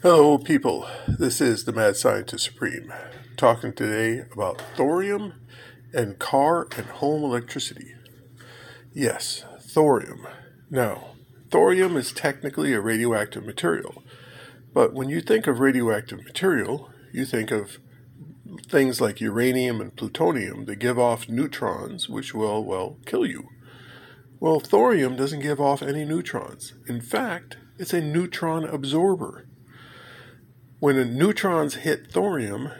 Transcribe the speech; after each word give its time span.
Hello, 0.00 0.38
people. 0.38 0.86
This 1.08 1.40
is 1.40 1.64
the 1.64 1.72
Mad 1.72 1.96
Scientist 1.96 2.44
Supreme, 2.44 2.92
talking 3.36 3.72
today 3.72 4.24
about 4.32 4.62
thorium 4.76 5.34
and 5.92 6.20
car 6.20 6.68
and 6.76 6.86
home 6.86 7.24
electricity. 7.24 7.94
Yes, 8.92 9.44
thorium. 9.60 10.24
Now, 10.70 11.16
thorium 11.50 11.96
is 11.96 12.12
technically 12.12 12.74
a 12.74 12.80
radioactive 12.80 13.44
material, 13.44 14.04
but 14.72 14.94
when 14.94 15.08
you 15.08 15.20
think 15.20 15.48
of 15.48 15.58
radioactive 15.58 16.22
material, 16.22 16.92
you 17.12 17.24
think 17.24 17.50
of 17.50 17.78
things 18.68 19.00
like 19.00 19.20
uranium 19.20 19.80
and 19.80 19.96
plutonium 19.96 20.66
that 20.66 20.76
give 20.76 21.00
off 21.00 21.28
neutrons, 21.28 22.08
which 22.08 22.32
will, 22.32 22.64
well, 22.64 22.98
kill 23.04 23.26
you. 23.26 23.48
Well, 24.38 24.60
thorium 24.60 25.16
doesn't 25.16 25.40
give 25.40 25.60
off 25.60 25.82
any 25.82 26.04
neutrons. 26.04 26.74
In 26.86 27.00
fact, 27.00 27.56
it's 27.78 27.92
a 27.92 28.00
neutron 28.00 28.62
absorber. 28.62 29.47
When 30.80 31.18
neutrons 31.18 31.76
hit 31.76 32.12
thorium, 32.12 32.70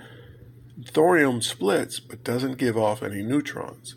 thorium 0.87 1.43
splits 1.43 1.99
but 1.99 2.23
doesn't 2.23 2.59
give 2.59 2.77
off 2.77 3.03
any 3.03 3.23
neutrons. 3.23 3.97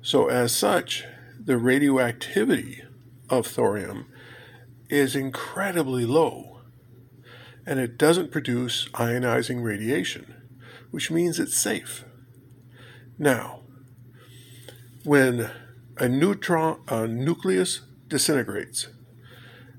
So, 0.00 0.28
as 0.28 0.54
such, 0.54 1.04
the 1.38 1.56
radioactivity 1.56 2.82
of 3.30 3.46
thorium 3.46 4.06
is 4.88 5.14
incredibly 5.14 6.04
low 6.04 6.62
and 7.64 7.78
it 7.78 7.96
doesn't 7.96 8.32
produce 8.32 8.88
ionizing 8.88 9.62
radiation, 9.62 10.34
which 10.90 11.10
means 11.10 11.38
it's 11.38 11.56
safe. 11.56 12.04
Now, 13.18 13.60
when 15.04 15.48
a 15.96 16.08
neutron 16.08 16.80
a 16.88 17.06
nucleus 17.06 17.82
disintegrates, 18.08 18.88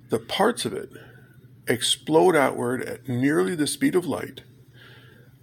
the 0.07 0.19
parts 0.19 0.63
of 0.63 0.71
it 0.71 0.89
explode 1.67 2.35
outward 2.35 2.81
at 2.83 3.07
nearly 3.07 3.55
the 3.55 3.67
speed 3.67 3.95
of 3.95 4.05
light 4.05 4.41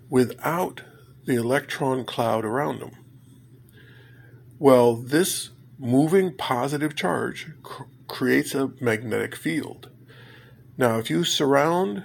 without 0.08 0.82
the 1.24 1.36
electron 1.36 2.04
cloud 2.04 2.44
around 2.44 2.80
them. 2.80 2.92
Well, 4.58 4.96
this 4.96 5.50
moving 5.78 6.36
positive 6.36 6.94
charge 6.94 7.52
cr- 7.62 7.84
creates 8.08 8.54
a 8.54 8.72
magnetic 8.80 9.34
field. 9.34 9.88
Now, 10.76 10.98
if 10.98 11.08
you 11.08 11.24
surround 11.24 12.04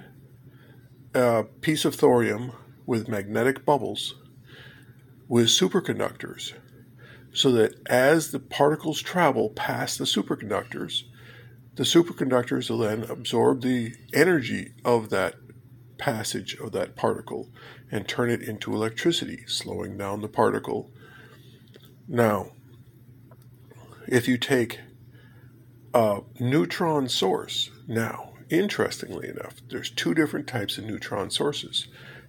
a 1.14 1.44
piece 1.44 1.84
of 1.84 1.94
thorium 1.94 2.52
with 2.86 3.08
magnetic 3.08 3.64
bubbles 3.64 4.14
with 5.28 5.46
superconductors, 5.46 6.52
so 7.32 7.50
that 7.52 7.74
as 7.86 8.30
the 8.30 8.38
particles 8.38 9.02
travel 9.02 9.50
past 9.50 9.98
the 9.98 10.04
superconductors, 10.04 11.02
the 11.76 11.84
superconductors 11.84 12.70
will 12.70 12.78
then 12.78 13.04
absorb 13.04 13.62
the 13.62 13.94
energy 14.12 14.72
of 14.84 15.10
that 15.10 15.34
passage 15.98 16.54
of 16.54 16.72
that 16.72 16.96
particle 16.96 17.50
and 17.90 18.08
turn 18.08 18.30
it 18.30 18.42
into 18.42 18.74
electricity, 18.74 19.44
slowing 19.46 19.96
down 19.96 20.20
the 20.20 20.28
particle. 20.28 20.90
Now, 22.08 22.52
if 24.08 24.26
you 24.26 24.38
take 24.38 24.80
a 25.94 26.20
neutron 26.40 27.08
source, 27.08 27.70
now, 27.86 28.32
interestingly 28.50 29.28
enough, 29.28 29.56
there's 29.68 29.90
two 29.90 30.14
different 30.14 30.46
types 30.46 30.78
of 30.78 30.84
neutron 30.84 31.30
sources. 31.30 31.88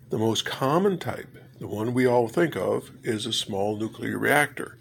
The 0.10 0.18
most 0.18 0.46
common 0.46 0.98
type, 0.98 1.38
the 1.60 1.68
one 1.68 1.94
we 1.94 2.06
all 2.06 2.28
think 2.28 2.56
of, 2.56 2.92
is 3.04 3.26
a 3.26 3.34
small 3.34 3.78
nuclear 3.78 4.18
reactor. 4.18 4.78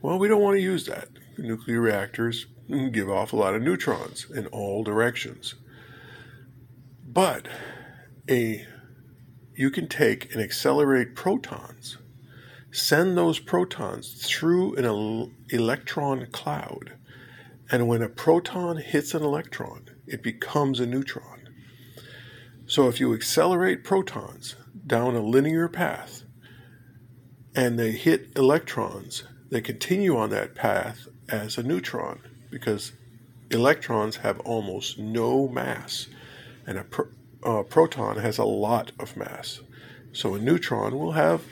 Well, 0.00 0.18
we 0.18 0.28
don't 0.28 0.42
want 0.42 0.56
to 0.56 0.62
use 0.62 0.86
that. 0.86 1.08
Nuclear 1.38 1.80
reactors 1.80 2.46
give 2.68 3.08
off 3.08 3.32
a 3.32 3.36
lot 3.36 3.54
of 3.54 3.62
neutrons 3.62 4.26
in 4.30 4.46
all 4.46 4.82
directions. 4.82 5.54
But 7.06 7.48
a 8.28 8.66
you 9.54 9.70
can 9.70 9.88
take 9.88 10.34
and 10.34 10.42
accelerate 10.42 11.14
protons, 11.14 11.96
send 12.70 13.16
those 13.16 13.38
protons 13.38 14.12
through 14.12 14.74
an 14.76 15.32
electron 15.48 16.26
cloud, 16.30 16.92
and 17.70 17.88
when 17.88 18.02
a 18.02 18.08
proton 18.08 18.76
hits 18.76 19.14
an 19.14 19.22
electron, 19.22 19.86
it 20.06 20.22
becomes 20.22 20.78
a 20.78 20.86
neutron. 20.86 21.48
So 22.66 22.88
if 22.88 23.00
you 23.00 23.14
accelerate 23.14 23.82
protons 23.82 24.56
down 24.86 25.16
a 25.16 25.20
linear 25.20 25.68
path 25.68 26.24
and 27.54 27.78
they 27.78 27.92
hit 27.92 28.36
electrons, 28.36 29.24
they 29.50 29.62
continue 29.62 30.16
on 30.16 30.30
that 30.30 30.54
path 30.54 31.08
as 31.28 31.56
a 31.56 31.62
neutron 31.62 32.20
because 32.50 32.92
electrons 33.50 34.16
have 34.16 34.40
almost 34.40 34.98
no 34.98 35.48
mass, 35.48 36.06
and 36.66 36.78
a 36.78 36.84
uh, 37.44 37.62
proton 37.62 38.18
has 38.18 38.38
a 38.38 38.44
lot 38.44 38.92
of 38.98 39.16
mass. 39.16 39.60
So 40.12 40.34
a 40.34 40.38
neutron 40.38 40.98
will 40.98 41.12
have 41.12 41.42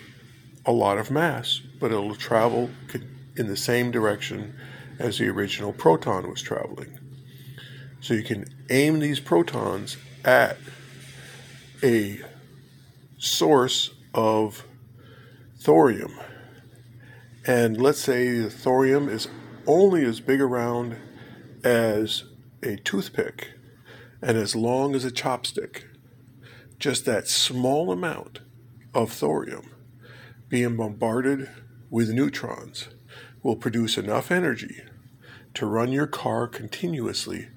a 0.67 0.73
lot 0.73 0.99
of 0.99 1.11
mass, 1.11 1.61
but 1.79 1.93
it'll 1.93 2.15
travel 2.15 2.71
in 3.37 3.47
the 3.47 3.57
same 3.57 3.91
direction 3.91 4.57
as 4.99 5.19
the 5.19 5.29
original 5.29 5.73
proton 5.73 6.29
was 6.29 6.43
traveling. 6.43 6.99
So 8.01 8.15
you 8.15 8.23
can 8.23 8.47
aim 8.71 9.01
these 9.01 9.21
protons 9.21 9.97
at 10.25 10.57
a 11.83 12.21
source 13.19 13.91
of 14.13 14.65
thorium. 15.59 16.19
And 17.47 17.81
let's 17.81 18.01
say 18.01 18.39
the 18.39 18.51
thorium 18.51 19.09
is 19.09 19.29
only 19.67 20.05
as 20.05 20.21
big 20.21 20.41
around 20.41 20.97
as 21.63 22.25
a 22.63 22.77
toothpick 22.77 23.53
and 24.21 24.37
as 24.37 24.55
long 24.55 24.95
as 24.95 25.05
a 25.05 25.11
chopstick. 25.11 25.85
Just 26.79 27.05
that 27.05 27.29
small 27.29 27.93
amount 27.93 28.41
of 28.93 29.13
thorium 29.13 29.71
being 30.49 30.77
bombarded 30.77 31.49
with 31.91 32.11
neutrons 32.11 32.89
will 33.43 33.57
produce 33.57 33.97
enough 33.97 34.31
energy 34.31 34.83
to 35.55 35.67
run 35.67 35.93
your 35.93 36.07
car 36.07 36.49
continuously 36.49 37.49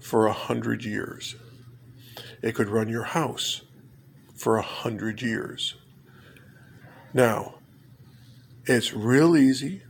for 0.00 0.26
a 0.26 0.32
hundred 0.32 0.84
years. 0.84 1.36
It 2.42 2.54
could 2.54 2.68
run 2.68 2.88
your 2.88 3.04
house 3.04 3.62
for 4.36 4.56
a 4.56 4.62
hundred 4.62 5.22
years. 5.22 5.74
Now, 7.12 7.54
it's 8.66 8.92
real 8.92 9.36
easy 9.36 9.82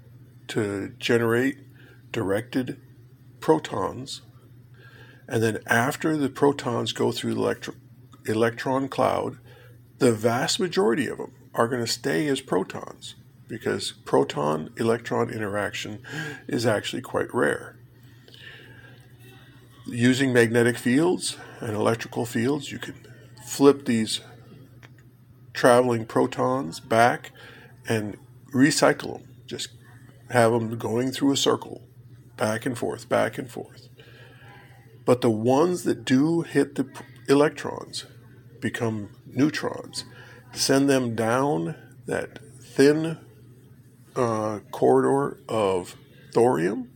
to 0.49 0.93
generate 0.99 1.59
directed 2.13 2.81
protons, 3.41 4.23
and 5.29 5.43
then 5.43 5.59
after 5.67 6.17
the 6.17 6.29
protons 6.29 6.93
go 6.93 7.13
through 7.13 7.35
the 7.35 7.41
electro- 7.41 7.75
electron 8.27 8.89
cloud, 8.89 9.39
the 9.99 10.13
vast 10.13 10.59
majority 10.59 11.07
of 11.07 11.19
them 11.19 11.33
are 11.55 11.69
going 11.69 11.85
to 11.85 11.91
stay 11.91 12.27
as 12.29 12.41
protons 12.41 13.15
because 13.49 13.93
proton 14.05 14.71
electron 14.77 15.31
interaction 15.31 16.01
is 16.47 16.67
actually 16.67 17.03
quite 17.03 17.33
rare. 17.35 17.77
Using 19.87 20.33
magnetic 20.33 20.77
fields 20.77 21.37
and 21.61 21.75
electrical 21.75 22.27
fields, 22.27 22.71
you 22.71 22.79
can 22.79 22.95
flip 23.47 23.87
these 23.87 24.21
traveling 25.55 26.05
protons 26.05 26.79
back 26.79 27.33
and 27.89 28.19
recycle 28.55 29.15
them. 29.15 29.29
Just 29.47 29.71
have 30.31 30.53
them 30.53 30.79
going 30.79 31.11
through 31.11 31.33
a 31.33 31.37
circle, 31.37 31.83
back 32.37 32.67
and 32.67 32.77
forth, 32.77 33.09
back 33.09 33.39
and 33.39 33.51
forth. 33.51 33.89
But 35.05 35.21
the 35.21 35.31
ones 35.31 35.85
that 35.85 36.05
do 36.05 36.43
hit 36.43 36.75
the 36.75 36.87
electrons 37.29 38.05
become 38.61 39.11
neutrons. 39.27 40.05
Send 40.53 40.89
them 40.89 41.15
down 41.15 41.77
that 42.07 42.39
thin 42.61 43.19
uh, 44.17 44.61
corridor 44.71 45.39
of 45.49 45.97
thorium. 46.35 46.91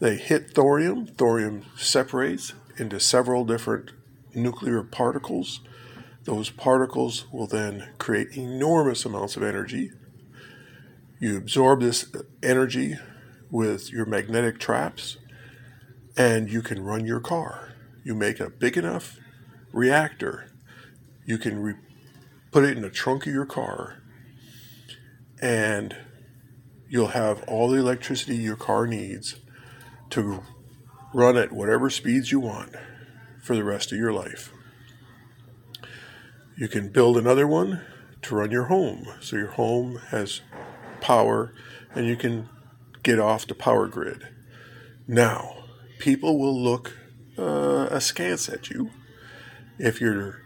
They 0.00 0.16
hit 0.16 0.52
thorium. 0.52 1.06
Thorium 1.06 1.64
separates 1.76 2.54
into 2.76 2.98
several 2.98 3.44
different 3.44 3.92
nuclear 4.34 4.82
particles. 4.82 5.60
Those 6.24 6.50
particles 6.50 7.26
will 7.32 7.46
then 7.46 7.90
create 7.98 8.36
enormous 8.36 9.04
amounts 9.04 9.36
of 9.36 9.42
energy 9.42 9.92
you 11.22 11.36
absorb 11.36 11.80
this 11.80 12.10
energy 12.42 12.96
with 13.48 13.92
your 13.92 14.04
magnetic 14.04 14.58
traps, 14.58 15.18
and 16.16 16.50
you 16.50 16.60
can 16.60 16.82
run 16.82 17.06
your 17.06 17.20
car. 17.20 17.76
You 18.02 18.16
make 18.16 18.40
a 18.40 18.50
big 18.50 18.76
enough 18.76 19.20
reactor, 19.72 20.50
you 21.24 21.38
can 21.38 21.62
re- 21.62 21.76
put 22.50 22.64
it 22.64 22.76
in 22.76 22.82
the 22.82 22.90
trunk 22.90 23.28
of 23.28 23.32
your 23.32 23.46
car, 23.46 24.02
and 25.40 25.94
you'll 26.88 27.06
have 27.08 27.44
all 27.44 27.70
the 27.70 27.78
electricity 27.78 28.34
your 28.34 28.56
car 28.56 28.88
needs 28.88 29.36
to 30.10 30.42
run 31.14 31.36
at 31.36 31.52
whatever 31.52 31.88
speeds 31.88 32.32
you 32.32 32.40
want 32.40 32.74
for 33.44 33.54
the 33.54 33.62
rest 33.62 33.92
of 33.92 33.98
your 33.98 34.12
life. 34.12 34.52
You 36.56 36.66
can 36.66 36.88
build 36.88 37.16
another 37.16 37.46
one 37.46 37.80
to 38.22 38.34
run 38.34 38.50
your 38.50 38.64
home. 38.64 39.06
So 39.20 39.36
your 39.36 39.52
home 39.52 40.00
has 40.08 40.40
power 41.02 41.52
and 41.94 42.06
you 42.06 42.16
can 42.16 42.48
get 43.02 43.18
off 43.18 43.46
the 43.46 43.54
power 43.54 43.86
grid. 43.86 44.26
Now, 45.06 45.64
people 45.98 46.38
will 46.38 46.58
look 46.58 46.96
uh, 47.36 47.88
askance 47.90 48.48
at 48.48 48.70
you 48.70 48.90
if 49.78 50.00
you're 50.00 50.40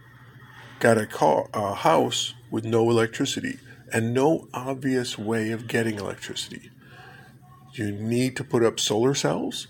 got 0.80 0.98
a 0.98 1.06
car 1.06 1.48
a 1.54 1.74
house 1.74 2.34
with 2.50 2.64
no 2.64 2.90
electricity 2.90 3.58
and 3.92 4.12
no 4.12 4.48
obvious 4.52 5.16
way 5.16 5.52
of 5.52 5.68
getting 5.68 5.98
electricity. 5.98 6.70
You 7.72 7.92
need 7.92 8.36
to 8.36 8.44
put 8.44 8.64
up 8.64 8.80
solar 8.80 9.14
cells 9.14 9.68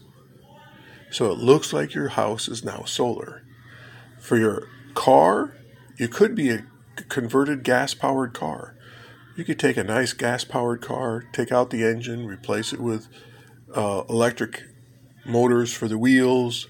so 1.10 1.32
it 1.32 1.38
looks 1.38 1.72
like 1.72 1.94
your 1.94 2.08
house 2.08 2.48
is 2.48 2.64
now 2.64 2.84
solar. 2.84 3.42
For 4.18 4.36
your 4.36 4.68
car, 4.94 5.54
you 5.96 6.08
could 6.08 6.34
be 6.34 6.50
a 6.50 6.66
converted 7.08 7.62
gas 7.62 7.94
powered 7.94 8.34
car. 8.34 8.75
You 9.36 9.44
could 9.44 9.58
take 9.58 9.76
a 9.76 9.84
nice 9.84 10.14
gas 10.14 10.44
powered 10.44 10.80
car, 10.80 11.24
take 11.32 11.52
out 11.52 11.68
the 11.68 11.84
engine, 11.84 12.26
replace 12.26 12.72
it 12.72 12.80
with 12.80 13.08
uh, 13.74 14.04
electric 14.08 14.62
motors 15.26 15.74
for 15.74 15.88
the 15.88 15.98
wheels, 15.98 16.68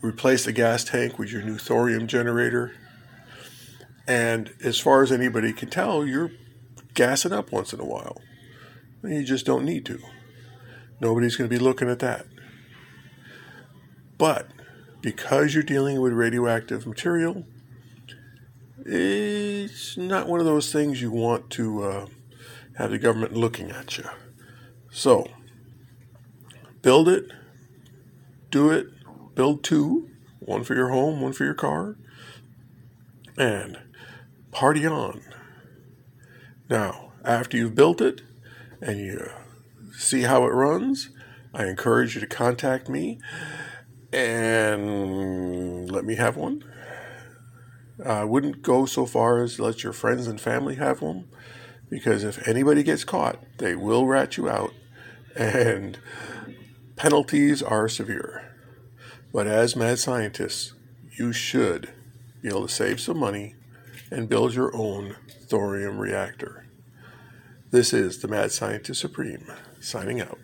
replace 0.00 0.44
the 0.44 0.52
gas 0.52 0.84
tank 0.84 1.18
with 1.18 1.32
your 1.32 1.42
new 1.42 1.58
thorium 1.58 2.06
generator. 2.06 2.72
And 4.06 4.54
as 4.62 4.78
far 4.78 5.02
as 5.02 5.10
anybody 5.10 5.52
can 5.52 5.68
tell, 5.68 6.06
you're 6.06 6.30
gassing 6.94 7.32
up 7.32 7.50
once 7.50 7.72
in 7.72 7.80
a 7.80 7.84
while. 7.84 8.20
You 9.02 9.24
just 9.24 9.44
don't 9.44 9.64
need 9.64 9.84
to. 9.86 9.98
Nobody's 11.00 11.34
going 11.34 11.50
to 11.50 11.54
be 11.54 11.62
looking 11.62 11.90
at 11.90 11.98
that. 11.98 12.26
But 14.18 14.48
because 15.02 15.52
you're 15.52 15.64
dealing 15.64 16.00
with 16.00 16.12
radioactive 16.12 16.86
material, 16.86 17.44
it's 18.88 19.96
not 19.96 20.28
one 20.28 20.40
of 20.40 20.46
those 20.46 20.72
things 20.72 21.02
you 21.02 21.10
want 21.10 21.50
to 21.50 21.82
uh, 21.82 22.06
have 22.76 22.90
the 22.90 22.98
government 22.98 23.34
looking 23.34 23.70
at 23.70 23.98
you. 23.98 24.04
So, 24.90 25.28
build 26.82 27.08
it, 27.08 27.26
do 28.50 28.70
it, 28.70 28.86
build 29.34 29.64
two 29.64 30.08
one 30.38 30.62
for 30.62 30.74
your 30.74 30.90
home, 30.90 31.20
one 31.20 31.32
for 31.32 31.44
your 31.44 31.54
car, 31.54 31.96
and 33.36 33.78
party 34.52 34.86
on. 34.86 35.20
Now, 36.70 37.12
after 37.24 37.56
you've 37.56 37.74
built 37.74 38.00
it 38.00 38.22
and 38.80 38.98
you 38.98 39.30
see 39.92 40.22
how 40.22 40.44
it 40.44 40.50
runs, 40.50 41.10
I 41.52 41.66
encourage 41.66 42.14
you 42.14 42.20
to 42.20 42.26
contact 42.26 42.88
me 42.88 43.18
and 44.12 45.90
let 45.90 46.04
me 46.04 46.14
have 46.14 46.36
one. 46.36 46.64
I 48.04 48.24
wouldn't 48.24 48.62
go 48.62 48.86
so 48.86 49.06
far 49.06 49.42
as 49.42 49.58
let 49.58 49.82
your 49.82 49.92
friends 49.92 50.26
and 50.26 50.40
family 50.40 50.74
have 50.76 51.00
one 51.00 51.28
because 51.88 52.24
if 52.24 52.46
anybody 52.46 52.82
gets 52.82 53.04
caught, 53.04 53.42
they 53.58 53.74
will 53.74 54.06
rat 54.06 54.36
you 54.36 54.48
out 54.48 54.72
and 55.34 55.98
penalties 56.96 57.62
are 57.62 57.88
severe. 57.88 58.52
But 59.32 59.46
as 59.46 59.76
mad 59.76 59.98
scientists, 59.98 60.74
you 61.18 61.32
should 61.32 61.90
be 62.42 62.48
able 62.48 62.66
to 62.66 62.72
save 62.72 63.00
some 63.00 63.18
money 63.18 63.54
and 64.10 64.28
build 64.28 64.54
your 64.54 64.74
own 64.74 65.16
thorium 65.48 65.98
reactor. 65.98 66.66
This 67.70 67.92
is 67.92 68.20
the 68.20 68.28
Mad 68.28 68.52
Scientist 68.52 69.00
Supreme, 69.00 69.50
signing 69.80 70.20
out. 70.20 70.38